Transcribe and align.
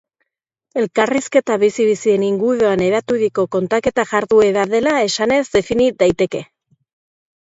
Elkarrizketa 0.83 1.57
bizi-bizien 1.63 2.23
inguruan 2.27 2.81
eraturiko 2.85 3.45
kontaketa-jarduera 3.55 4.63
dela 4.71 4.95
esanez 5.09 5.43
defini 5.57 5.87
daiteke. 6.01 6.43